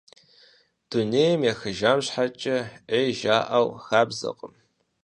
[0.89, 2.57] Дунейм ехыжам щхьэкӀэ
[2.89, 4.53] Ӏей жаӀэу хабзэкъым.